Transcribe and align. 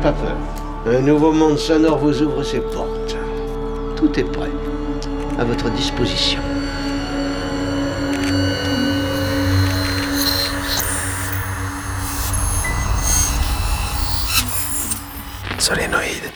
pas 0.00 0.12
peur. 0.12 0.36
Un 0.86 1.00
nouveau 1.00 1.30
monde 1.32 1.58
sonore 1.58 1.98
vous 1.98 2.22
ouvre 2.22 2.42
ses 2.42 2.60
portes. 2.60 3.16
Tout 3.96 4.18
est 4.18 4.24
prêt. 4.24 4.50
À 5.38 5.44
votre 5.44 5.70
disposition. 5.70 6.40
Solénoïde. 15.58 16.30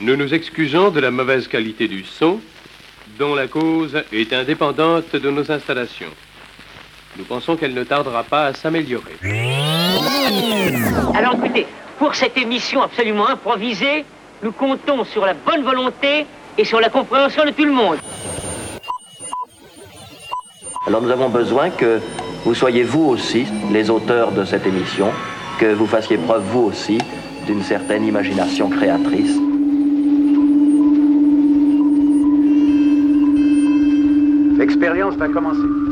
Nous 0.00 0.16
nous 0.16 0.32
excusons 0.32 0.90
de 0.90 1.00
la 1.00 1.10
mauvaise 1.10 1.48
qualité 1.48 1.88
du 1.88 2.04
son, 2.04 2.40
dont 3.18 3.34
la 3.34 3.46
cause 3.46 4.02
est 4.12 4.32
indépendante 4.32 5.14
de 5.14 5.30
nos 5.30 5.50
installations. 5.52 6.12
Nous 7.18 7.24
pensons 7.24 7.56
qu'elle 7.56 7.74
ne 7.74 7.84
tardera 7.84 8.24
pas 8.24 8.46
à 8.46 8.54
s'améliorer. 8.54 9.16
Alors 11.14 11.34
écoutez, 11.34 11.66
pour 11.98 12.14
cette 12.14 12.36
émission 12.36 12.82
absolument 12.82 13.28
improvisée, 13.28 14.04
nous 14.42 14.52
comptons 14.52 15.04
sur 15.04 15.24
la 15.24 15.34
bonne 15.34 15.62
volonté 15.62 16.26
et 16.58 16.64
sur 16.64 16.80
la 16.80 16.88
compréhension 16.88 17.44
de 17.44 17.50
tout 17.50 17.64
le 17.64 17.72
monde. 17.72 17.98
Alors 20.86 21.02
nous 21.02 21.10
avons 21.10 21.28
besoin 21.28 21.70
que 21.70 22.00
vous 22.44 22.54
soyez 22.54 22.84
vous 22.84 23.04
aussi 23.04 23.46
les 23.72 23.90
auteurs 23.90 24.30
de 24.30 24.44
cette 24.44 24.66
émission, 24.66 25.10
que 25.58 25.72
vous 25.72 25.86
fassiez 25.86 26.16
preuve 26.16 26.44
vous 26.44 26.62
aussi 26.62 26.98
d'une 27.46 27.62
certaine 27.62 28.04
imagination 28.04 28.68
créatrice. 28.68 29.36
L'expérience 34.58 35.14
va 35.16 35.28
commencer. 35.28 35.85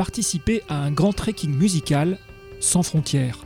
Participer 0.00 0.62
à 0.70 0.78
un 0.78 0.90
grand 0.90 1.12
trekking 1.12 1.54
musical 1.54 2.16
sans 2.58 2.82
frontières. 2.82 3.36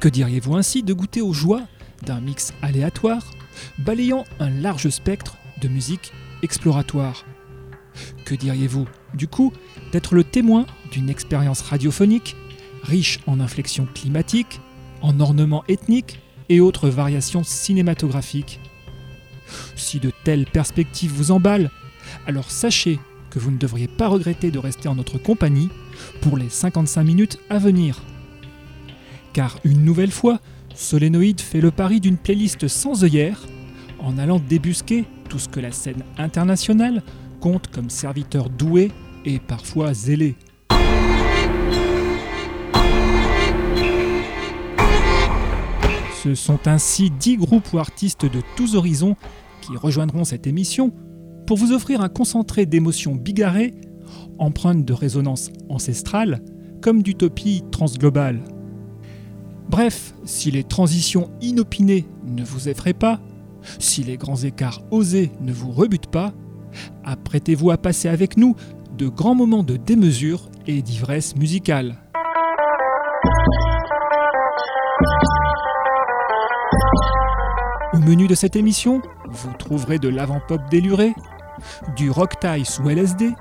Que 0.00 0.10
diriez-vous 0.10 0.54
ainsi 0.54 0.82
de 0.82 0.92
goûter 0.92 1.22
aux 1.22 1.32
joies 1.32 1.62
d'un 2.04 2.20
mix 2.20 2.52
aléatoire, 2.60 3.30
balayant 3.78 4.24
un 4.38 4.50
large 4.50 4.90
spectre 4.90 5.38
de 5.62 5.68
musique 5.68 6.12
exploratoire? 6.42 7.24
Que 8.26 8.34
diriez-vous, 8.34 8.84
du 9.14 9.28
coup, 9.28 9.50
d'être 9.90 10.14
le 10.14 10.24
témoin 10.24 10.66
d'une 10.92 11.08
expérience 11.08 11.62
radiophonique 11.62 12.36
riche 12.82 13.20
en 13.26 13.40
inflexions 13.40 13.88
climatiques, 13.94 14.60
en 15.00 15.18
ornements 15.20 15.64
ethniques 15.68 16.20
et 16.50 16.60
autres 16.60 16.90
variations 16.90 17.44
cinématographiques? 17.44 18.60
Si 19.74 20.00
de 20.00 20.12
telles 20.22 20.44
perspectives 20.44 21.14
vous 21.14 21.30
emballent, 21.30 21.70
alors 22.26 22.50
sachez 22.50 22.98
que 23.30 23.38
vous 23.38 23.50
ne 23.50 23.58
devriez 23.58 23.88
pas 23.88 24.08
regretter 24.08 24.50
de 24.50 24.58
rester 24.58 24.88
en 24.88 24.94
notre 24.94 25.18
compagnie 25.18 25.68
pour 26.20 26.36
les 26.36 26.48
55 26.48 27.02
minutes 27.02 27.38
à 27.50 27.58
venir. 27.58 28.02
Car 29.32 29.58
une 29.64 29.84
nouvelle 29.84 30.10
fois, 30.10 30.40
Solénoïde 30.74 31.40
fait 31.40 31.60
le 31.60 31.70
pari 31.70 32.00
d'une 32.00 32.16
playlist 32.16 32.68
sans 32.68 33.04
œillères, 33.04 33.46
en 33.98 34.18
allant 34.18 34.38
débusquer 34.38 35.04
tout 35.28 35.38
ce 35.38 35.48
que 35.48 35.60
la 35.60 35.72
scène 35.72 36.04
internationale 36.16 37.02
compte 37.40 37.68
comme 37.68 37.90
serviteurs 37.90 38.50
doués 38.50 38.90
et 39.24 39.38
parfois 39.38 39.92
zélés. 39.94 40.36
Ce 46.22 46.34
sont 46.34 46.66
ainsi 46.66 47.10
10 47.10 47.36
groupes 47.36 47.72
ou 47.72 47.78
artistes 47.78 48.26
de 48.26 48.40
tous 48.56 48.74
horizons 48.74 49.16
qui 49.60 49.76
rejoindront 49.76 50.24
cette 50.24 50.46
émission 50.46 50.92
pour 51.48 51.56
vous 51.56 51.72
offrir 51.72 52.02
un 52.02 52.10
concentré 52.10 52.66
d'émotions 52.66 53.14
bigarrées, 53.14 53.72
empreintes 54.38 54.84
de 54.84 54.92
résonance 54.92 55.48
ancestrale, 55.70 56.42
comme 56.82 57.02
d'utopie 57.02 57.64
transglobale. 57.70 58.44
Bref, 59.70 60.12
si 60.26 60.50
les 60.50 60.62
transitions 60.62 61.30
inopinées 61.40 62.04
ne 62.26 62.44
vous 62.44 62.68
effraient 62.68 62.92
pas, 62.92 63.22
si 63.78 64.04
les 64.04 64.18
grands 64.18 64.36
écarts 64.36 64.82
osés 64.90 65.32
ne 65.40 65.50
vous 65.50 65.70
rebutent 65.70 66.10
pas, 66.10 66.34
apprêtez-vous 67.02 67.70
à 67.70 67.78
passer 67.78 68.10
avec 68.10 68.36
nous 68.36 68.54
de 68.98 69.08
grands 69.08 69.34
moments 69.34 69.62
de 69.62 69.78
démesure 69.78 70.50
et 70.66 70.82
d'ivresse 70.82 71.34
musicale. 71.34 71.96
Au 77.94 78.00
menu 78.00 78.26
de 78.26 78.34
cette 78.34 78.54
émission, 78.54 79.00
vous 79.30 79.52
trouverez 79.58 79.98
de 79.98 80.10
l'avant-pop 80.10 80.60
déluré, 80.70 81.14
du 81.96 82.10
rock 82.10 82.40
tie 82.40 82.64
sous 82.64 82.88
LSD, 82.88 83.32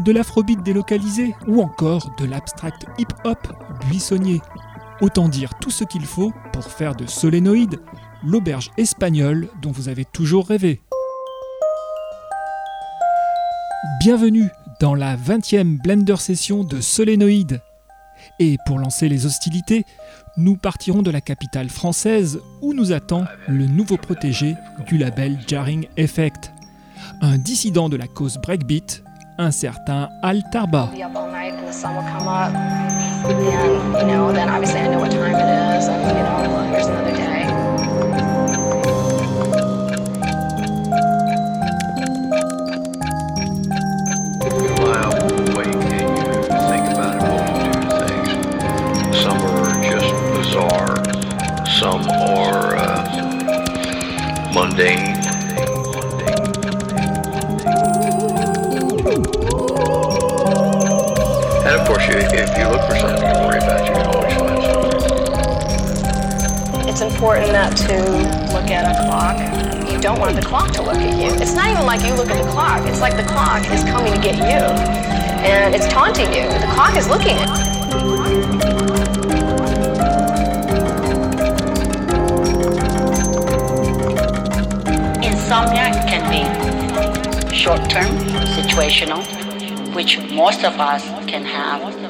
de 0.00 0.12
l'afrobeat 0.12 0.62
délocalisé 0.62 1.34
ou 1.46 1.62
encore 1.62 2.14
de 2.18 2.24
l'abstract 2.24 2.86
hip-hop 2.98 3.38
buissonnier. 3.88 4.40
Autant 5.00 5.28
dire 5.28 5.54
tout 5.60 5.70
ce 5.70 5.84
qu'il 5.84 6.04
faut 6.04 6.32
pour 6.52 6.64
faire 6.64 6.94
de 6.94 7.06
Solénoïde 7.06 7.78
l'auberge 8.24 8.70
espagnole 8.76 9.48
dont 9.62 9.70
vous 9.70 9.88
avez 9.88 10.04
toujours 10.04 10.48
rêvé. 10.48 10.80
Bienvenue 14.00 14.48
dans 14.80 14.94
la 14.94 15.16
20e 15.16 15.80
Blender 15.80 16.16
session 16.16 16.64
de 16.64 16.80
Solénoïde. 16.80 17.60
Et 18.40 18.56
pour 18.66 18.78
lancer 18.78 19.08
les 19.08 19.26
hostilités, 19.26 19.84
nous 20.36 20.56
partirons 20.56 21.02
de 21.02 21.10
la 21.10 21.20
capitale 21.20 21.68
française 21.68 22.40
où 22.60 22.74
nous 22.74 22.92
attend 22.92 23.24
le 23.46 23.66
nouveau 23.66 23.96
protégé 23.96 24.54
du 24.86 24.98
label 24.98 25.38
Jarring 25.46 25.86
Effect 25.96 26.52
un 27.20 27.38
dissident 27.38 27.88
de 27.88 27.96
la 27.96 28.06
cause 28.06 28.38
breakbeat, 28.38 29.02
un 29.38 29.50
certain 29.50 30.08
Al 30.22 30.42
Tarba. 30.50 30.90
Some 51.78 52.08
are 52.08 52.74
uh, 52.76 54.52
mundane. 54.52 55.17
If 62.42 62.56
you 62.56 62.68
look 62.68 62.82
for 62.86 62.94
something 62.96 63.18
to 63.18 63.40
worry 63.42 63.58
about, 63.58 63.86
you 63.86 63.92
can 63.94 64.06
always 64.14 64.32
find 64.38 64.62
something. 64.62 64.88
It's 66.88 67.00
important 67.00 67.52
not 67.52 67.76
to 67.76 67.94
look 68.54 68.70
at 68.70 68.86
a 68.86 68.94
clock. 69.06 69.38
You 69.90 69.98
don't 70.00 70.20
want 70.20 70.36
the 70.36 70.42
clock 70.42 70.70
to 70.72 70.82
look 70.82 70.96
at 70.96 71.16
you. 71.18 71.34
It's 71.40 71.54
not 71.54 71.68
even 71.70 71.84
like 71.84 72.02
you 72.04 72.14
look 72.14 72.30
at 72.30 72.42
the 72.42 72.50
clock. 72.50 72.86
It's 72.86 73.00
like 73.00 73.16
the 73.16 73.24
clock 73.24 73.64
is 73.70 73.82
coming 73.84 74.12
to 74.12 74.20
get 74.20 74.36
you. 74.36 74.62
And 75.44 75.74
it's 75.74 75.88
taunting 75.88 76.32
you. 76.32 76.48
The 76.48 76.68
clock 76.74 76.96
is 76.96 77.08
looking 77.08 77.36
at 77.38 77.48
you. 77.48 77.68
Insomnia 85.28 85.90
can 86.06 86.22
be 86.30 86.44
short-term, 87.54 88.18
situational, 88.54 89.24
which 89.94 90.18
most 90.30 90.64
of 90.64 90.78
us 90.78 91.02
can 91.28 91.44
have. 91.44 92.07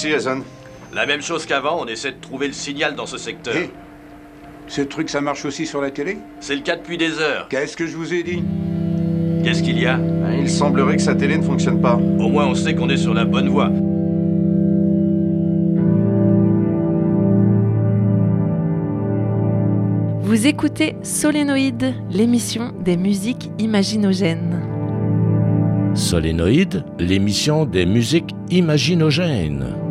Ici, 0.00 0.14
Hazen 0.14 0.42
La 0.94 1.04
même 1.04 1.20
chose 1.20 1.44
qu'avant, 1.44 1.78
on 1.82 1.86
essaie 1.86 2.12
de 2.12 2.20
trouver 2.20 2.46
le 2.46 2.52
signal 2.54 2.94
dans 2.94 3.06
ce 3.06 3.18
secteur. 3.18 3.54
Hé 3.54 3.70
Ce 4.66 4.80
truc, 4.80 5.10
ça 5.10 5.20
marche 5.20 5.44
aussi 5.44 5.66
sur 5.66 5.82
la 5.82 5.90
télé? 5.90 6.16
C'est 6.40 6.54
le 6.56 6.62
cas 6.62 6.76
depuis 6.76 6.96
des 6.96 7.18
heures. 7.18 7.48
Qu'est-ce 7.48 7.76
que 7.76 7.86
je 7.86 7.96
vous 7.96 8.14
ai 8.14 8.22
dit? 8.22 8.42
Qu'est-ce 9.44 9.62
qu'il 9.62 9.78
y 9.78 9.86
a? 9.86 9.96
Ben, 9.96 10.38
Il 10.40 10.48
semblerait 10.48 10.96
que 10.96 11.02
sa 11.02 11.14
télé 11.14 11.36
ne 11.36 11.42
fonctionne 11.42 11.82
pas. 11.82 11.94
Au 11.96 12.28
moins, 12.28 12.46
on 12.46 12.54
sait 12.54 12.74
qu'on 12.74 12.88
est 12.88 12.96
sur 12.96 13.12
la 13.12 13.26
bonne 13.26 13.48
voie. 13.50 13.70
Vous 20.22 20.46
écoutez 20.46 20.96
Solénoïde, 21.02 21.94
l'émission 22.10 22.72
des 22.80 22.96
musiques 22.96 23.50
imaginogènes. 23.58 24.62
Solénoïde, 25.94 26.84
l'émission 26.98 27.66
des 27.66 27.84
musiques 27.84 28.30
imaginogènes. 28.48 29.89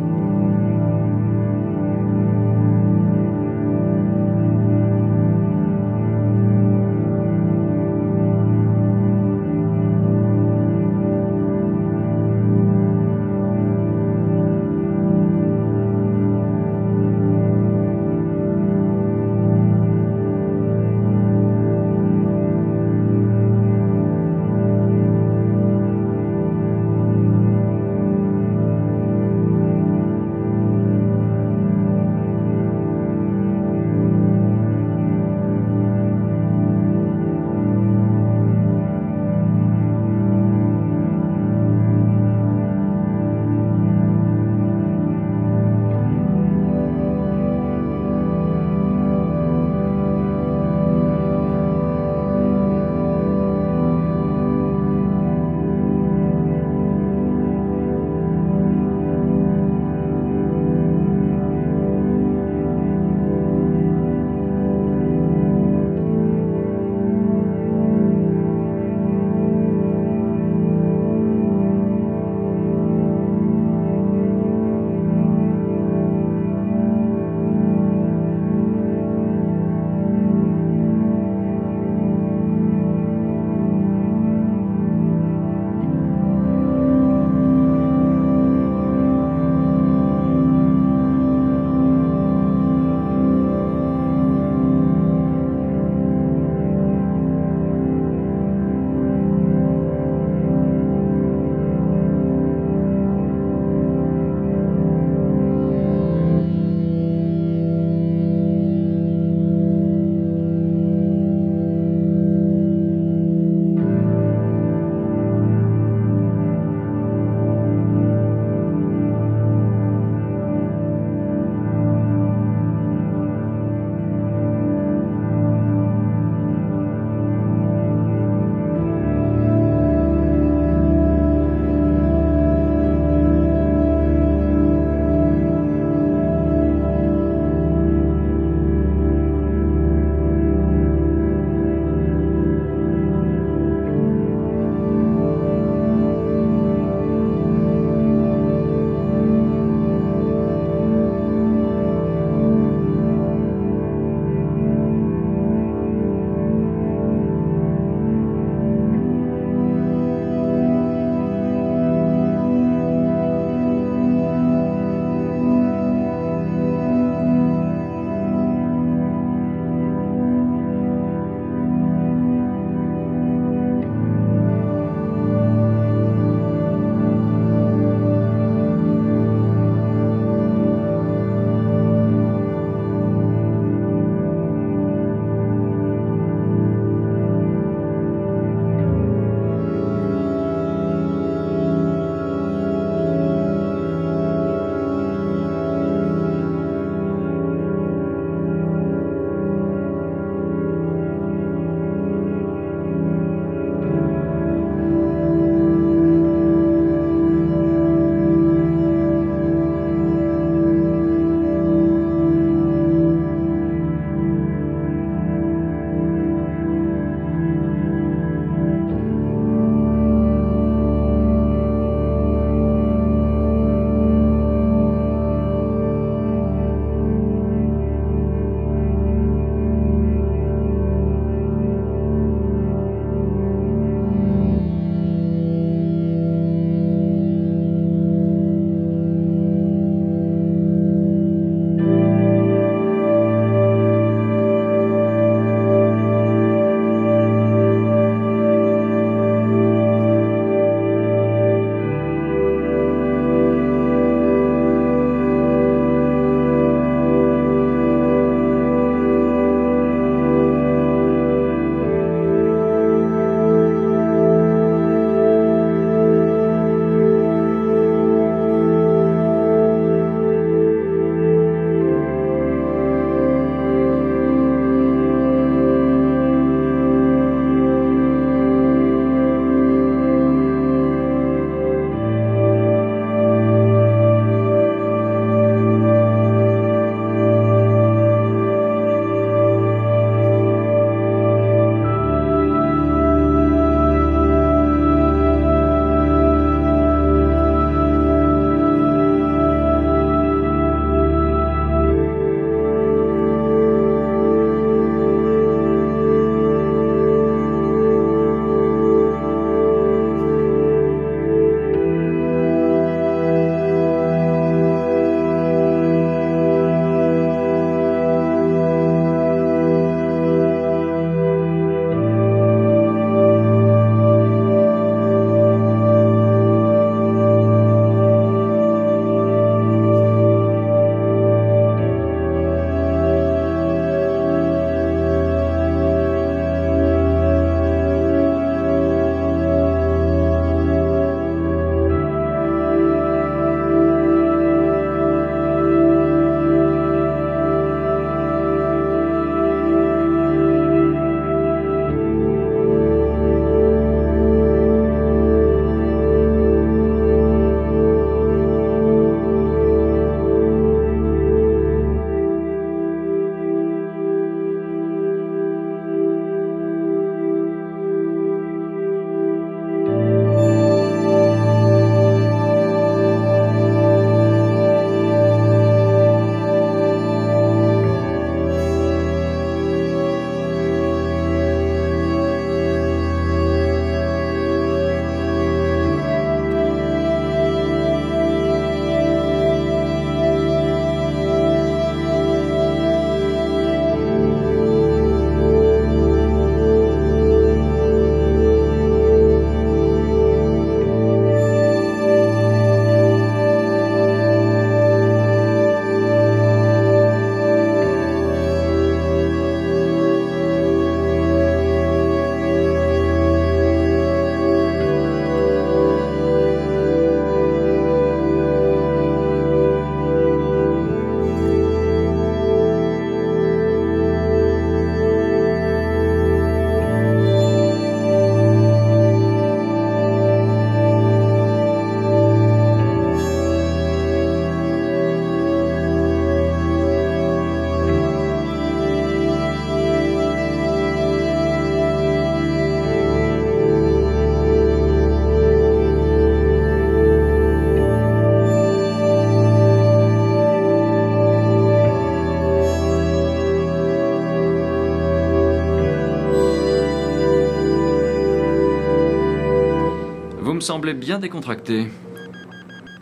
Semblez 460.70 460.94
bien 460.94 461.18
décontracté. 461.18 461.88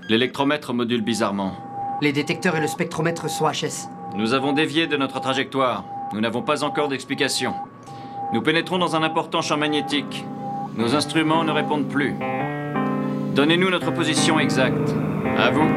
L'électromètre 0.08 0.72
module 0.72 1.02
bizarrement. 1.02 1.52
Les 2.00 2.12
détecteurs 2.12 2.56
et 2.56 2.62
le 2.62 2.66
spectromètre 2.66 3.28
sont 3.28 3.44
HS. 3.44 3.90
Nous 4.16 4.32
avons 4.32 4.54
dévié 4.54 4.86
de 4.86 4.96
notre 4.96 5.20
trajectoire. 5.20 5.84
Nous 6.14 6.20
n'avons 6.22 6.40
pas 6.40 6.64
encore 6.64 6.88
d'explication. 6.88 7.52
Nous 8.32 8.40
pénétrons 8.40 8.78
dans 8.78 8.96
un 8.96 9.02
important 9.02 9.42
champ 9.42 9.58
magnétique. 9.58 10.24
Nos 10.76 10.94
instruments 10.94 11.44
ne 11.44 11.50
répondent 11.50 11.88
plus. 11.88 12.14
Donnez-nous 13.34 13.68
notre 13.68 13.90
position 13.90 14.40
exacte. 14.40 14.94
À 15.36 15.50
vous. 15.50 15.68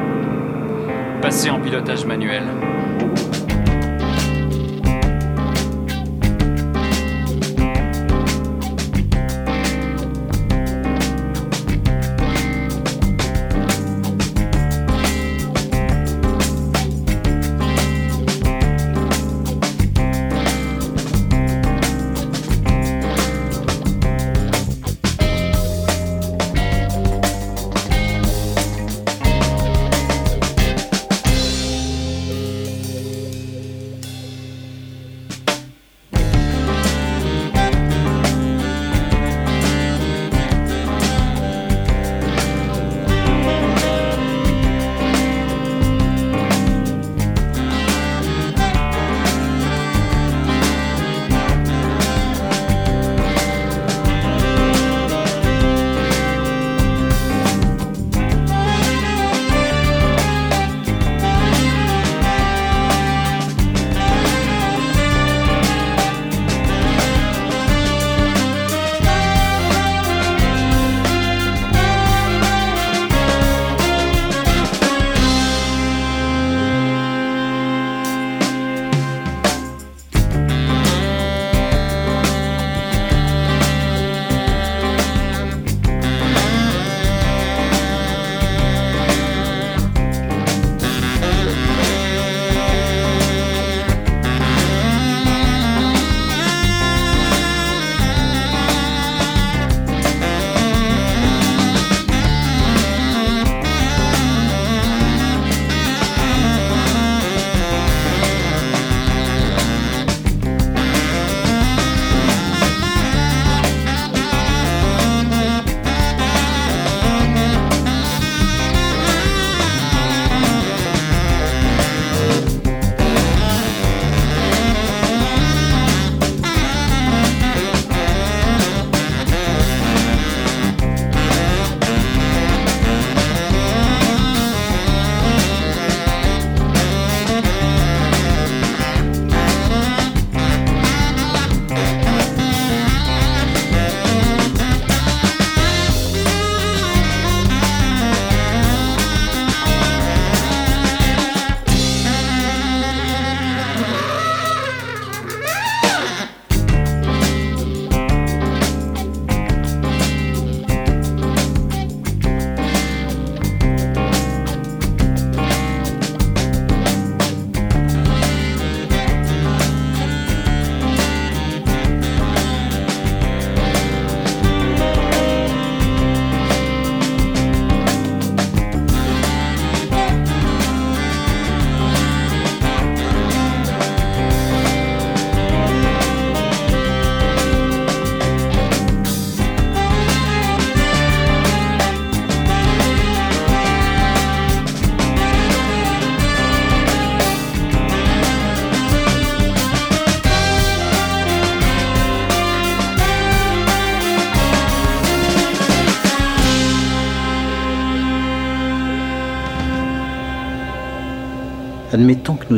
Passez 1.21 1.49
en 1.49 1.59
pilotage 1.59 2.05
manuel. 2.05 2.70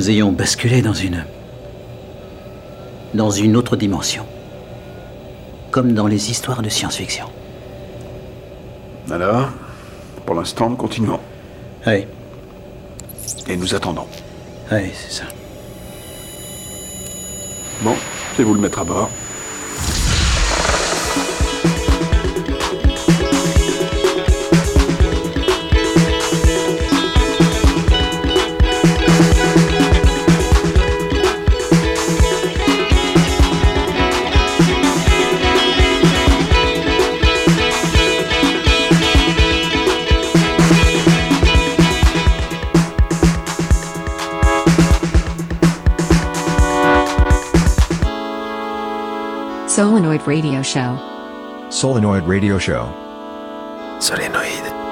Nous 0.04 0.10
ayons 0.10 0.34
basculé 0.34 0.82
dans 0.82 0.94
une. 0.94 1.24
dans 3.14 3.32
une 3.32 3.56
autre 3.56 3.78
dimension. 3.78 4.26
Comme 5.72 5.94
dans 5.94 6.08
les 6.08 6.30
histoires 6.30 6.62
de 6.62 6.68
science-fiction. 6.68 7.28
Alors, 9.10 9.48
pour 10.26 10.36
l'instant, 10.36 10.70
nous 10.70 10.76
continuons. 10.76 11.22
Oui. 11.88 12.06
Et 13.48 13.56
nous 13.56 13.76
attendons. 13.76 14.08
Oui, 14.74 14.92
c'est 14.94 15.22
ça. 15.22 15.24
Bon, 17.82 17.96
je 18.34 18.40
vais 18.40 18.44
vous 18.44 18.56
le 18.56 18.60
mettre 18.60 18.80
à 18.80 18.84
bord. 18.84 19.10
Radio 50.28 50.62
Show. 50.62 50.98
Solenoid 51.70 52.24
Radio 52.24 52.58
Show. 52.58 52.88
Solenoid. 54.00 54.83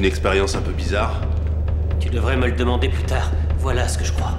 Une 0.00 0.06
expérience 0.06 0.54
un 0.54 0.62
peu 0.62 0.72
bizarre 0.72 1.20
Tu 2.00 2.08
devrais 2.08 2.34
me 2.34 2.46
le 2.46 2.52
demander 2.52 2.88
plus 2.88 3.02
tard. 3.02 3.30
Voilà 3.58 3.86
ce 3.86 3.98
que 3.98 4.04
je 4.06 4.12
crois. 4.12 4.29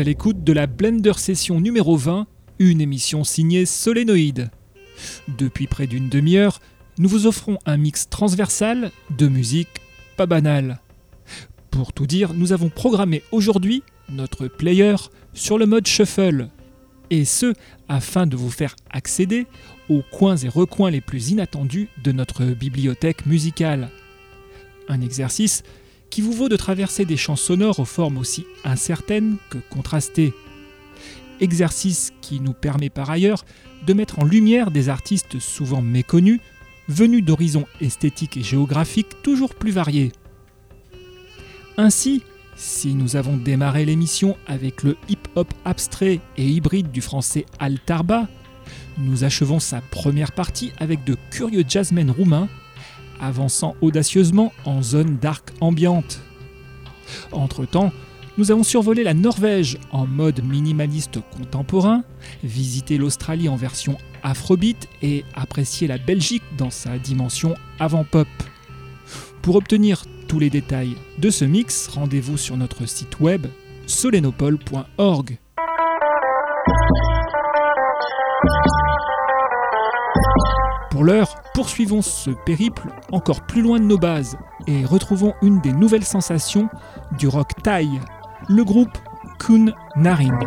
À 0.00 0.02
l'écoute 0.02 0.42
de 0.42 0.52
la 0.52 0.66
Blender 0.66 1.12
Session 1.16 1.60
numéro 1.60 1.96
20, 1.96 2.26
une 2.58 2.80
émission 2.80 3.22
signée 3.22 3.66
Solénoïde. 3.66 4.50
Depuis 5.38 5.66
près 5.66 5.86
d'une 5.86 6.08
demi-heure, 6.08 6.60
nous 6.98 7.08
vous 7.08 7.26
offrons 7.26 7.58
un 7.66 7.76
mix 7.76 8.08
transversal 8.08 8.90
de 9.16 9.28
musique 9.28 9.68
pas 10.16 10.26
banale. 10.26 10.80
Pour 11.70 11.92
tout 11.92 12.06
dire, 12.06 12.34
nous 12.34 12.52
avons 12.52 12.70
programmé 12.70 13.22
aujourd'hui 13.30 13.82
notre 14.08 14.48
player 14.48 14.96
sur 15.32 15.58
le 15.58 15.66
mode 15.66 15.86
shuffle, 15.86 16.48
et 17.10 17.24
ce 17.24 17.52
afin 17.88 18.26
de 18.26 18.36
vous 18.36 18.50
faire 18.50 18.74
accéder 18.90 19.46
aux 19.88 20.02
coins 20.10 20.36
et 20.36 20.48
recoins 20.48 20.90
les 20.90 21.02
plus 21.02 21.30
inattendus 21.30 21.88
de 22.02 22.10
notre 22.10 22.44
bibliothèque 22.44 23.26
musicale. 23.26 23.90
Un 24.88 25.02
exercice 25.02 25.62
qui 26.14 26.20
vous 26.20 26.30
vaut 26.30 26.48
de 26.48 26.54
traverser 26.54 27.04
des 27.04 27.16
champs 27.16 27.34
sonores 27.34 27.80
aux 27.80 27.84
formes 27.84 28.18
aussi 28.18 28.46
incertaines 28.62 29.34
que 29.50 29.58
contrastées. 29.68 30.32
Exercice 31.40 32.12
qui 32.20 32.38
nous 32.38 32.52
permet 32.52 32.88
par 32.88 33.10
ailleurs 33.10 33.44
de 33.84 33.94
mettre 33.94 34.20
en 34.20 34.24
lumière 34.24 34.70
des 34.70 34.88
artistes 34.88 35.40
souvent 35.40 35.82
méconnus, 35.82 36.38
venus 36.86 37.24
d'horizons 37.24 37.66
esthétiques 37.80 38.36
et 38.36 38.44
géographiques 38.44 39.22
toujours 39.24 39.56
plus 39.56 39.72
variés. 39.72 40.12
Ainsi, 41.78 42.22
si 42.54 42.94
nous 42.94 43.16
avons 43.16 43.36
démarré 43.36 43.84
l'émission 43.84 44.36
avec 44.46 44.84
le 44.84 44.96
hip-hop 45.08 45.52
abstrait 45.64 46.20
et 46.36 46.48
hybride 46.48 46.92
du 46.92 47.00
français 47.00 47.44
Altarba, 47.58 48.28
nous 48.98 49.24
achevons 49.24 49.58
sa 49.58 49.80
première 49.80 50.30
partie 50.30 50.70
avec 50.78 51.02
de 51.02 51.16
curieux 51.32 51.64
jazzmen 51.66 52.12
roumains, 52.12 52.48
avançant 53.20 53.76
audacieusement 53.80 54.52
en 54.64 54.82
zone 54.82 55.16
dark 55.20 55.50
ambiante. 55.60 56.20
Entre-temps, 57.32 57.92
nous 58.36 58.50
avons 58.50 58.64
survolé 58.64 59.04
la 59.04 59.14
Norvège 59.14 59.78
en 59.92 60.06
mode 60.06 60.42
minimaliste 60.44 61.20
contemporain, 61.36 62.02
visité 62.42 62.98
l'Australie 62.98 63.48
en 63.48 63.56
version 63.56 63.96
afrobeat 64.22 64.88
et 65.02 65.24
apprécié 65.34 65.86
la 65.86 65.98
Belgique 65.98 66.42
dans 66.58 66.70
sa 66.70 66.98
dimension 66.98 67.54
avant-pop. 67.78 68.28
Pour 69.42 69.56
obtenir 69.56 70.04
tous 70.26 70.40
les 70.40 70.50
détails 70.50 70.96
de 71.18 71.30
ce 71.30 71.44
mix, 71.44 71.86
rendez-vous 71.88 72.36
sur 72.36 72.56
notre 72.56 72.86
site 72.86 73.20
web 73.20 73.46
solenopole.org. 73.86 75.38
Pour 81.04 81.12
l'heure, 81.12 81.34
poursuivons 81.52 82.00
ce 82.00 82.30
périple 82.30 82.88
encore 83.12 83.42
plus 83.42 83.60
loin 83.60 83.78
de 83.78 83.84
nos 83.84 83.98
bases 83.98 84.38
et 84.66 84.86
retrouvons 84.86 85.34
une 85.42 85.60
des 85.60 85.74
nouvelles 85.74 86.02
sensations 86.02 86.70
du 87.18 87.28
rock 87.28 87.50
Thai, 87.62 87.86
le 88.48 88.64
groupe 88.64 88.96
Kun 89.38 89.66
Narin. 89.96 90.38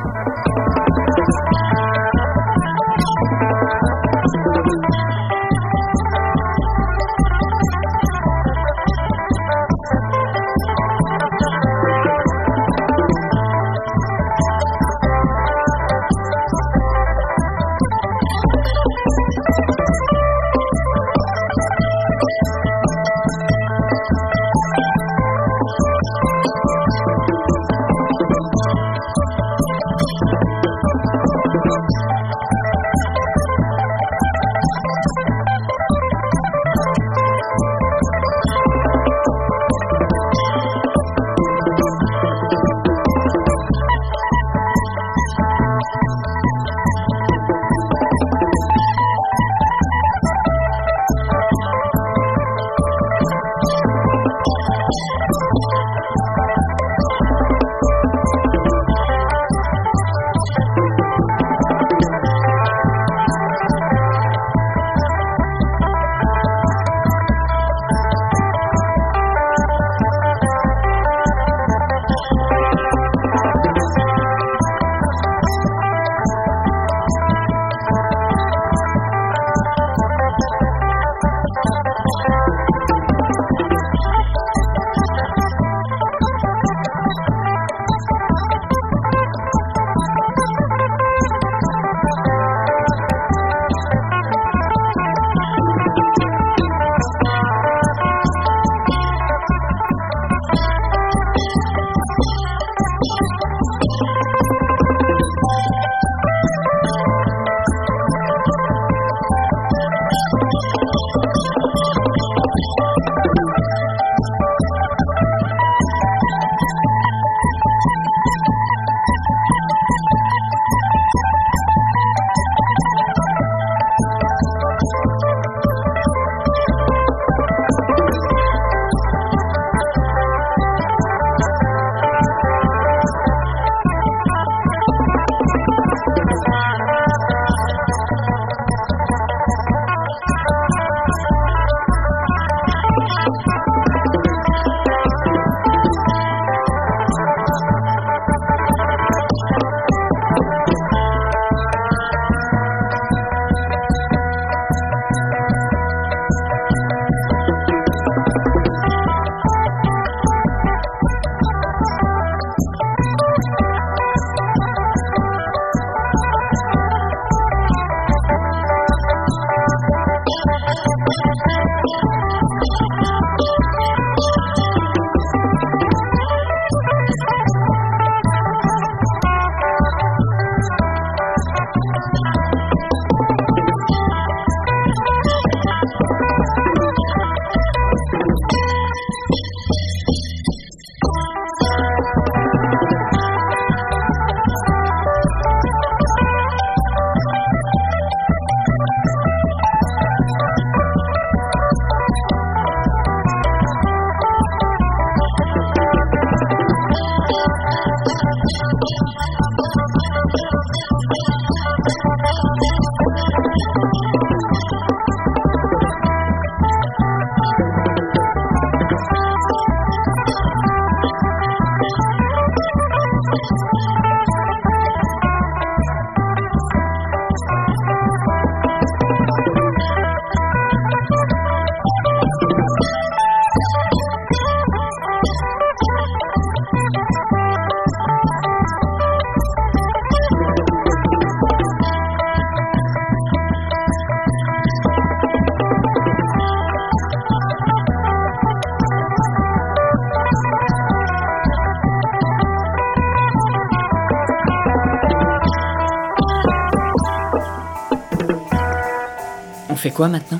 Fait 259.77 259.91
quoi 259.91 260.07
maintenant? 260.07 260.39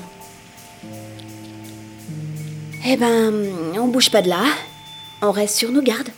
Eh 2.85 2.97
ben, 2.97 3.33
on 3.79 3.87
bouge 3.87 4.09
pas 4.09 4.21
de 4.21 4.29
là. 4.29 4.43
On 5.21 5.31
reste 5.31 5.57
sur 5.57 5.71
nos 5.71 5.81
gardes. 5.81 6.09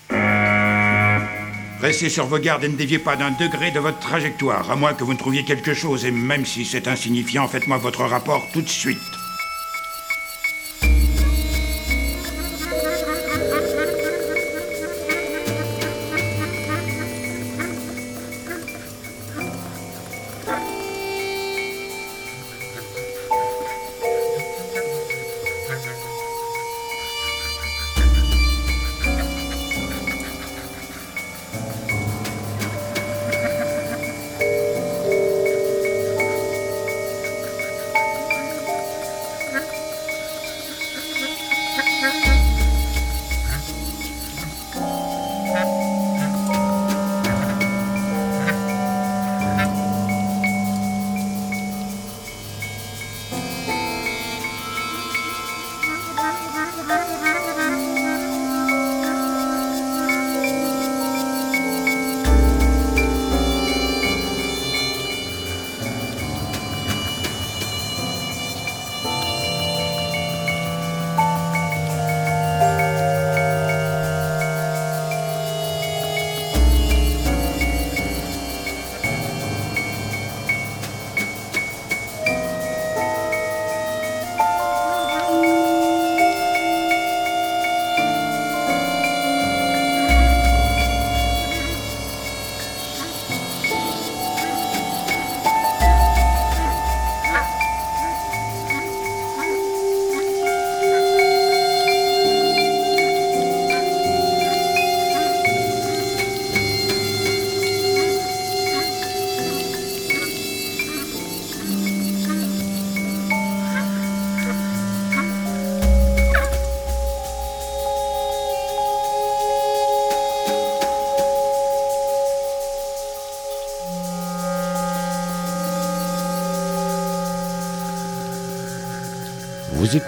Restez 1.82 2.10
sur 2.10 2.26
vos 2.26 2.40
gardes 2.40 2.66
et 2.66 2.70
ne 2.70 2.76
déviez 2.76 3.00
pas 3.00 3.16
d'un 3.16 3.32
degré 3.32 3.72
de 3.72 3.80
votre 3.80 4.00
trajectoire, 4.00 4.70
à 4.70 4.76
moins 4.76 4.94
que 4.94 5.06
vous 5.06 5.14
ne 5.14 5.18
trouviez 5.18 5.46
quelque 5.46 5.74
chose, 5.74 6.04
et 6.04 6.12
même 6.12 6.46
si 6.46 6.66
c'est 6.66 6.90
insignifiant, 6.90 7.48
faites-moi 7.48 7.78
votre 7.78 8.04
rapport 8.04 8.46
tout 8.52 8.62
de 8.62 8.68
suite. 8.68 8.98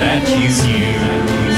that 0.00 0.24
you 0.30 0.64
you. 0.64 1.49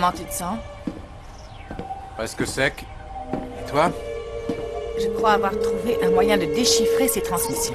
Comment 0.00 0.12
tu 0.12 0.24
te 0.24 0.32
sens? 0.32 0.56
Presque 2.16 2.46
sec. 2.46 2.86
Et 3.34 3.70
toi? 3.70 3.92
Je 4.98 5.08
crois 5.08 5.32
avoir 5.32 5.52
trouvé 5.52 6.02
un 6.02 6.08
moyen 6.08 6.38
de 6.38 6.46
déchiffrer 6.46 7.06
ces 7.06 7.20
transmissions. 7.20 7.74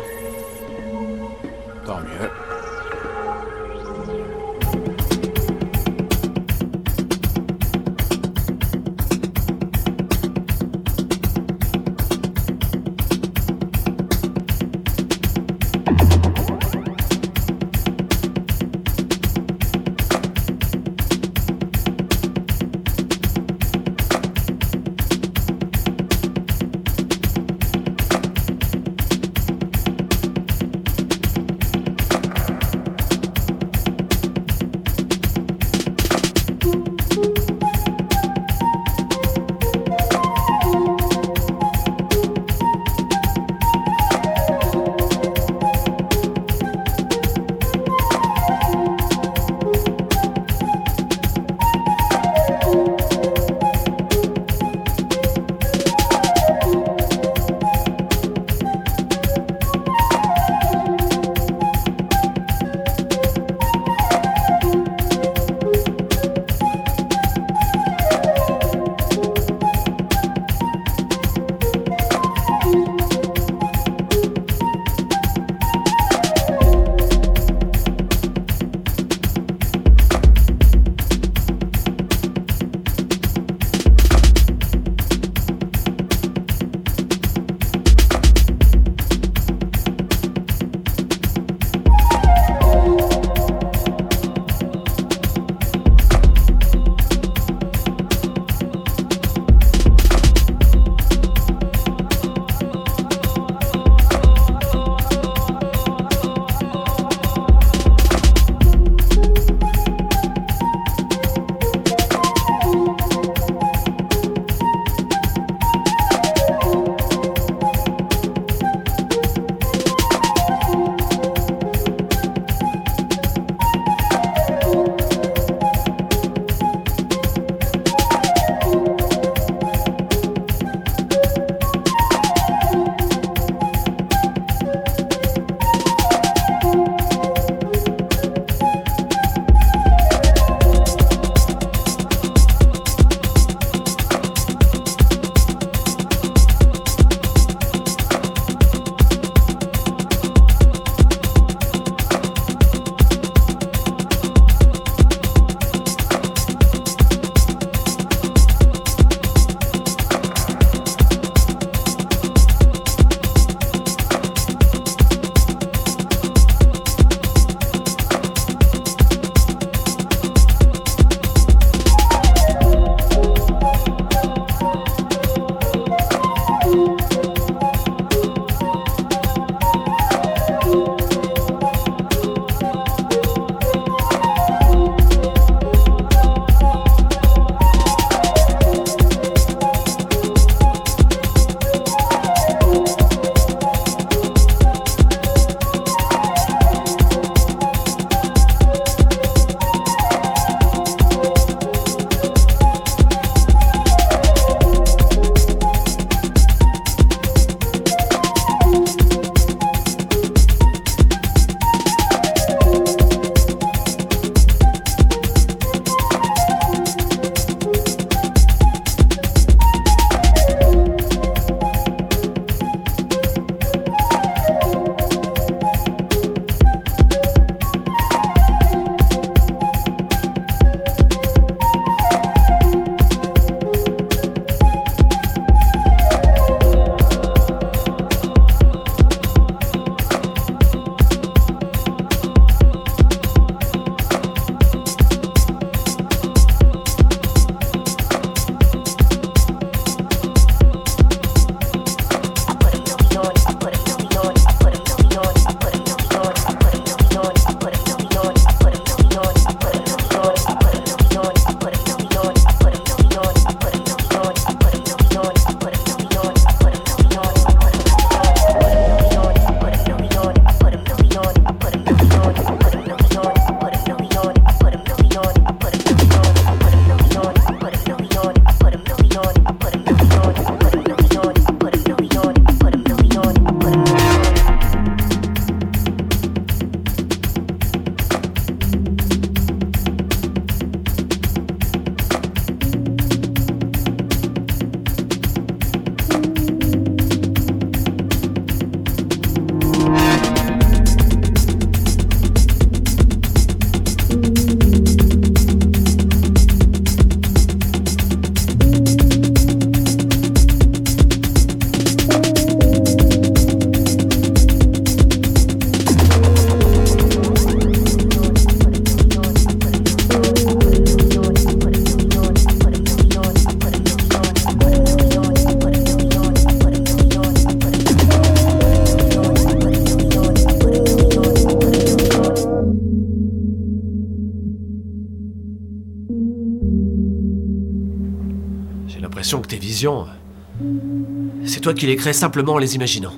C'est 341.45 341.59
toi 341.59 341.73
qui 341.73 341.85
les 341.85 341.95
crées 341.95 342.13
simplement 342.13 342.53
en 342.53 342.57
les 342.57 342.75
imaginant. 342.75 343.13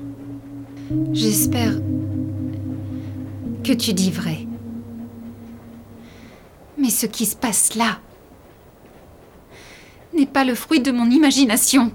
J'espère 1.14 1.74
que 3.64 3.74
tu 3.74 3.94
dis 3.94 4.12
vrai. 4.12 4.48
Mais 6.80 6.90
ce 6.90 7.06
qui 7.06 7.26
se 7.26 7.36
passe 7.36 7.76
là 7.76 8.00
n'est 10.18 10.26
pas 10.26 10.46
le 10.46 10.56
fruit 10.56 10.82
de 10.82 10.92
mon 10.92 11.10
imagination. 11.10 11.92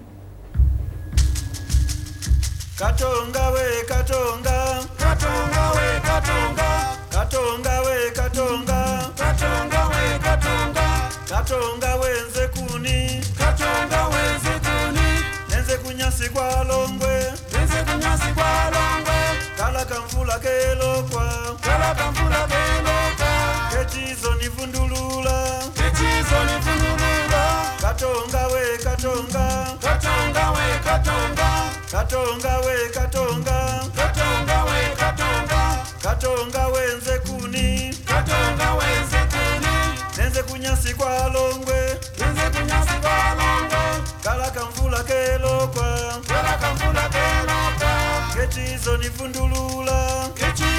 Katonga 28.02 28.48
we 28.52 28.78
katonga. 28.82 29.78
Katonga 29.80 30.44
we 30.56 30.66
katonga. 30.82 31.50
Katonga 31.86 32.54
we 32.66 32.74
katonga. 32.90 33.58
Katonga 33.94 34.58
we 34.66 34.78
katonga. 34.98 35.62
Katonga 36.02 36.64
we 36.74 37.18
kuni. 37.20 37.92
Katonga 38.04 38.68
we 38.78 38.88
kuni. 39.30 39.74
Nenze 40.18 40.42
kunyasi 40.42 40.94
kwa 40.94 41.28
longwe. 41.28 42.00
Nenze 42.18 42.50
kunyasi 42.50 42.96
kwa 43.00 43.34
longwe. 43.38 44.02
Kala 44.24 44.50
kamfula 44.50 45.02
kelokwa. 45.04 46.20
Kala 46.26 46.58
kamfula 46.58 47.08
kelokwa. 47.08 47.92
Kechizo 48.34 48.96
nivundulula. 48.96 50.28
Kechizo 50.34 50.71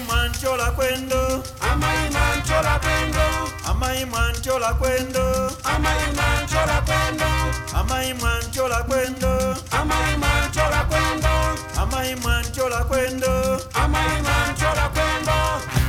Mancio 0.00 0.56
la 0.56 0.72
quendo, 0.74 1.42
amai 1.60 2.10
manchola 2.10 2.78
quendo, 2.80 3.50
amai 3.64 4.04
manchola 4.04 4.76
quendo, 4.80 5.56
amai 5.62 6.12
manchola 6.14 6.82
quendo, 6.84 7.24
amai 7.72 8.12
manchola 8.14 8.84
quendo, 8.84 9.56
amai 9.70 10.16
manchola 10.16 10.86
quendo, 10.88 11.28
amai 11.76 12.14
manchola 12.16 12.84
quendo, 12.84 13.60
amai 13.74 14.20
manchola 14.22 14.90
quendo. 14.92 15.83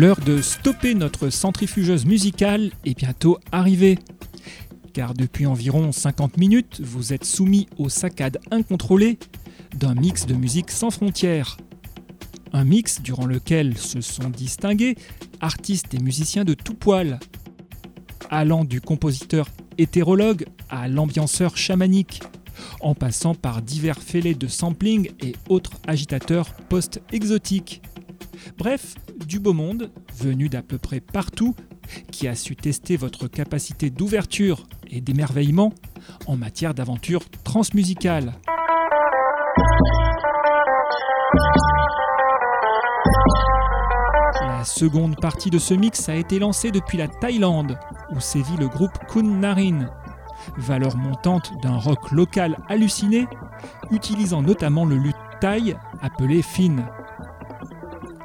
L'heure 0.00 0.20
de 0.20 0.40
stopper 0.40 0.94
notre 0.94 1.28
centrifugeuse 1.28 2.06
musicale 2.06 2.70
est 2.84 2.96
bientôt 2.96 3.36
arrivée. 3.50 3.98
Car 4.92 5.12
depuis 5.12 5.44
environ 5.44 5.90
50 5.90 6.36
minutes, 6.36 6.80
vous 6.80 7.12
êtes 7.12 7.24
soumis 7.24 7.66
aux 7.78 7.88
saccades 7.88 8.38
incontrôlées 8.52 9.18
d'un 9.74 9.96
mix 9.96 10.24
de 10.24 10.34
musique 10.34 10.70
sans 10.70 10.92
frontières. 10.92 11.56
Un 12.52 12.62
mix 12.62 13.02
durant 13.02 13.26
lequel 13.26 13.76
se 13.76 14.00
sont 14.00 14.30
distingués 14.30 14.94
artistes 15.40 15.92
et 15.92 15.98
musiciens 15.98 16.44
de 16.44 16.54
tout 16.54 16.74
poil, 16.74 17.18
allant 18.30 18.64
du 18.64 18.80
compositeur 18.80 19.48
hétérologue 19.78 20.46
à 20.70 20.86
l'ambianceur 20.86 21.56
chamanique, 21.56 22.22
en 22.82 22.94
passant 22.94 23.34
par 23.34 23.62
divers 23.62 24.00
fêlés 24.00 24.36
de 24.36 24.46
sampling 24.46 25.10
et 25.24 25.34
autres 25.48 25.72
agitateurs 25.88 26.54
post-exotiques. 26.68 27.82
Bref, 28.56 28.94
du 29.26 29.38
beau 29.40 29.52
monde, 29.52 29.90
venu 30.16 30.48
d'à 30.48 30.62
peu 30.62 30.78
près 30.78 31.00
partout, 31.00 31.54
qui 32.10 32.28
a 32.28 32.34
su 32.34 32.56
tester 32.56 32.96
votre 32.96 33.28
capacité 33.28 33.90
d'ouverture 33.90 34.66
et 34.90 35.00
d'émerveillement 35.00 35.72
en 36.26 36.36
matière 36.36 36.74
d'aventure 36.74 37.22
transmusicale. 37.44 38.34
La 44.40 44.64
seconde 44.64 45.16
partie 45.20 45.50
de 45.50 45.58
ce 45.58 45.74
mix 45.74 46.08
a 46.08 46.14
été 46.14 46.38
lancée 46.38 46.70
depuis 46.70 46.98
la 46.98 47.08
Thaïlande, 47.08 47.78
où 48.10 48.20
sévit 48.20 48.56
le 48.58 48.68
groupe 48.68 48.98
Kun 49.08 49.22
Narin, 49.22 49.88
valeur 50.56 50.96
montante 50.96 51.52
d'un 51.62 51.76
rock 51.76 52.10
local 52.10 52.56
halluciné, 52.68 53.26
utilisant 53.90 54.42
notamment 54.42 54.84
le 54.84 54.96
luth 54.96 55.16
thaï 55.40 55.76
appelé 56.02 56.42
Fin. 56.42 56.76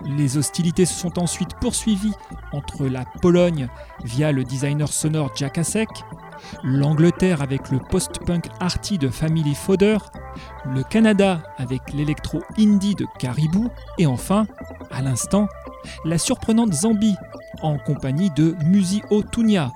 Les 0.06 0.38
hostilités 0.38 0.86
se 0.86 0.93
sont 0.93 1.18
ensuite 1.20 1.56
poursuivies 1.62 2.14
entre 2.51 2.86
la 2.86 3.06
Pologne 3.22 3.70
via 4.04 4.32
le 4.32 4.43
designer 4.43 4.91
sonore 4.91 5.32
Jack 5.36 5.58
Asek, 5.58 5.89
l'Angleterre 6.64 7.41
avec 7.41 7.70
le 7.72 7.80
post-punk 7.80 8.49
arty 8.60 8.97
de 8.97 9.10
Family 9.10 9.56
Fodder, 9.56 9.97
le 10.66 10.84
Canada 10.84 11.43
avec 11.58 11.93
l'électro 11.93 12.41
indie 12.58 12.95
de 12.95 13.08
Caribou, 13.18 13.70
et 13.97 14.06
enfin, 14.06 14.45
à 14.91 15.01
l'instant, 15.01 15.47
la 16.06 16.18
surprenante 16.18 16.74
Zambie 16.74 17.16
en 17.62 17.78
compagnie 17.78 18.30
de 18.32 18.56
Musi 18.66 19.01
Otunia, 19.10 19.72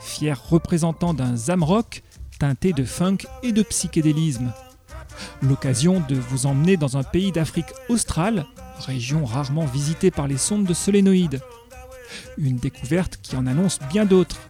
fier 0.00 0.40
représentant 0.50 1.14
d'un 1.14 1.36
zamrock 1.36 2.02
teinté 2.38 2.72
de 2.72 2.84
funk 2.84 3.18
et 3.44 3.52
de 3.52 3.62
psychédélisme. 3.62 4.52
L'occasion 5.42 6.02
de 6.08 6.16
vous 6.16 6.46
emmener 6.46 6.76
dans 6.76 6.96
un 6.96 7.02
pays 7.04 7.30
d'Afrique 7.30 7.72
australe, 7.88 8.46
région 8.86 9.24
rarement 9.24 9.66
visitée 9.66 10.10
par 10.10 10.28
les 10.28 10.36
sondes 10.36 10.64
de 10.64 10.74
solénoïdes. 10.74 11.40
Une 12.38 12.56
découverte 12.56 13.18
qui 13.22 13.36
en 13.36 13.46
annonce 13.46 13.78
bien 13.90 14.04
d'autres, 14.04 14.40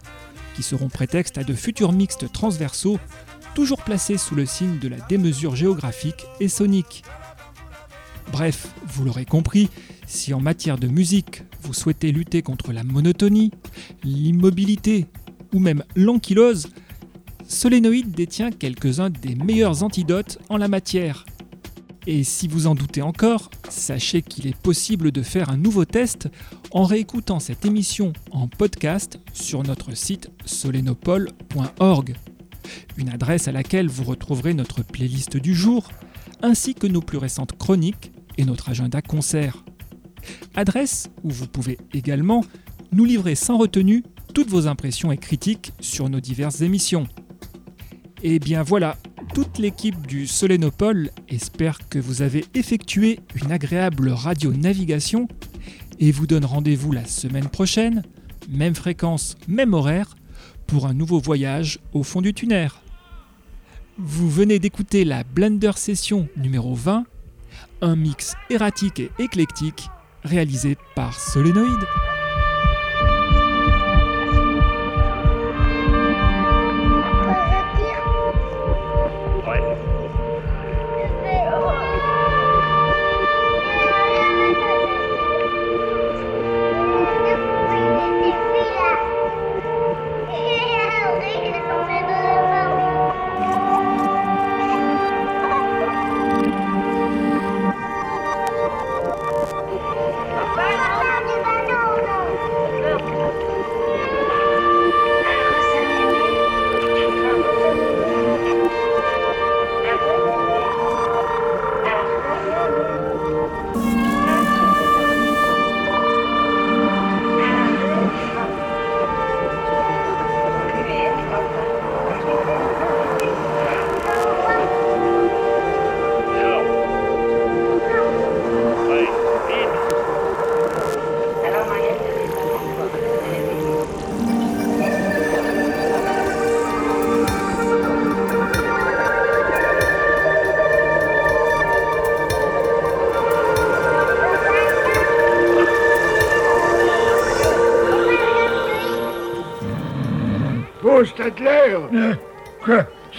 qui 0.55 0.63
seront 0.63 0.89
prétexte 0.89 1.37
à 1.37 1.43
de 1.43 1.53
futurs 1.53 1.91
mixtes 1.91 2.31
transversaux, 2.31 2.99
toujours 3.55 3.81
placés 3.81 4.17
sous 4.17 4.35
le 4.35 4.45
signe 4.45 4.79
de 4.79 4.87
la 4.87 4.97
démesure 5.07 5.55
géographique 5.55 6.25
et 6.39 6.47
sonique. 6.47 7.03
Bref, 8.31 8.67
vous 8.87 9.05
l'aurez 9.05 9.25
compris, 9.25 9.69
si 10.07 10.33
en 10.33 10.39
matière 10.39 10.77
de 10.77 10.87
musique, 10.87 11.43
vous 11.61 11.73
souhaitez 11.73 12.11
lutter 12.11 12.41
contre 12.41 12.73
la 12.73 12.83
monotonie, 12.83 13.51
l'immobilité 14.03 15.07
ou 15.53 15.59
même 15.59 15.83
l'ankylose, 15.95 16.67
Solénoïde 17.47 18.11
détient 18.11 18.51
quelques-uns 18.51 19.09
des 19.09 19.35
meilleurs 19.35 19.83
antidotes 19.83 20.39
en 20.49 20.57
la 20.57 20.67
matière. 20.67 21.25
Et 22.05 22.23
si 22.23 22.47
vous 22.47 22.67
en 22.67 22.75
doutez 22.75 23.01
encore, 23.01 23.49
sachez 23.69 24.21
qu'il 24.21 24.47
est 24.47 24.57
possible 24.57 25.11
de 25.11 25.21
faire 25.21 25.49
un 25.49 25.57
nouveau 25.57 25.85
test 25.85 26.27
en 26.71 26.83
réécoutant 26.83 27.39
cette 27.39 27.65
émission 27.65 28.11
en 28.31 28.47
podcast 28.47 29.19
sur 29.31 29.63
notre 29.63 29.95
site 29.95 30.29
solenopole.org, 30.45 32.15
une 32.97 33.09
adresse 33.09 33.47
à 33.47 33.53
laquelle 33.53 33.87
vous 33.87 34.03
retrouverez 34.03 34.53
notre 34.53 34.83
playlist 34.83 35.37
du 35.37 35.55
jour, 35.55 35.89
ainsi 36.41 36.75
que 36.75 36.87
nos 36.87 37.01
plus 37.01 37.17
récentes 37.17 37.57
chroniques 37.57 38.11
et 38.37 38.43
notre 38.43 38.69
agenda 38.69 39.01
concert. 39.01 39.63
Adresse 40.55 41.09
où 41.23 41.29
vous 41.29 41.47
pouvez 41.47 41.77
également 41.93 42.43
nous 42.91 43.05
livrer 43.05 43.35
sans 43.35 43.57
retenue 43.57 44.03
toutes 44.33 44.49
vos 44.49 44.67
impressions 44.67 45.11
et 45.11 45.17
critiques 45.17 45.73
sur 45.79 46.09
nos 46.09 46.19
diverses 46.19 46.61
émissions. 46.61 47.07
Et 48.25 48.39
bien 48.39 48.63
voilà, 48.63 48.95
toute 49.33 49.57
l'équipe 49.57 50.07
du 50.07 50.27
Solénopole 50.27 51.09
espère 51.27 51.77
que 51.89 51.99
vous 51.99 52.21
avez 52.21 52.45
effectué 52.53 53.19
une 53.35 53.51
agréable 53.51 54.07
radio-navigation 54.09 55.27
et 55.99 56.13
vous 56.13 56.25
donne 56.25 56.45
rendez-vous 56.45 56.93
la 56.93 57.03
semaine 57.03 57.49
prochaine, 57.49 58.01
même 58.47 58.75
fréquence, 58.75 59.35
même 59.49 59.73
horaire, 59.73 60.15
pour 60.67 60.87
un 60.87 60.93
nouveau 60.93 61.19
voyage 61.19 61.79
au 61.91 62.03
fond 62.03 62.21
du 62.21 62.33
tunnel. 62.33 62.71
Vous 63.97 64.29
venez 64.29 64.57
d'écouter 64.57 65.03
la 65.03 65.25
Blender 65.25 65.73
Session 65.75 66.29
numéro 66.37 66.75
20, 66.75 67.03
un 67.81 67.95
mix 67.97 68.35
erratique 68.49 69.01
et 69.01 69.11
éclectique 69.19 69.89
réalisé 70.23 70.77
par 70.95 71.19
Solénoïde. 71.19 71.85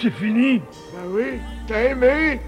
c'est 0.05 0.11
fini. 0.11 0.61
Bah 0.93 0.99
oui, 1.07 1.39
t'as 1.67 1.81
aimé 1.85 2.39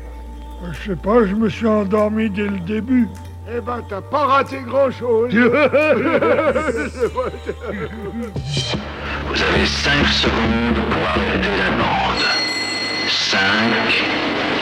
Je 0.71 0.89
sais 0.89 0.95
pas, 0.95 1.25
je 1.25 1.33
me 1.33 1.49
suis 1.49 1.65
endormi 1.65 2.29
dès 2.29 2.43
le 2.43 2.59
début. 2.59 3.07
Eh 3.49 3.61
ben, 3.61 3.81
t'as 3.89 4.01
pas 4.01 4.25
raté 4.25 4.59
grand-chose. 4.65 5.31
Vous 5.33 5.41
avez 9.41 9.65
5 9.65 10.05
secondes 10.07 10.75
pour 10.91 11.07
arrêter 11.07 11.57
la 11.57 11.71
bande. 11.71 12.25
5, 13.07 13.39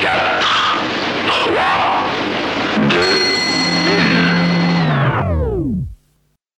4, 0.02 0.78
3, 1.28 1.54
2, 2.90 2.98
1. 4.32 4.35